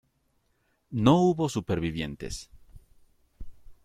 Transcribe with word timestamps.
No 1.05 1.17
hubo 1.19 1.47
supervivientes. 1.47 2.49